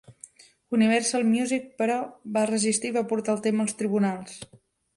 Universal 0.77 1.25
Music, 1.33 1.67
però, 1.83 1.99
va 2.39 2.47
resistir 2.53 2.93
i 2.93 2.97
va 2.99 3.07
portar 3.15 3.35
el 3.37 3.45
tema 3.49 3.67
als 3.69 3.79
tribunals. 3.83 4.37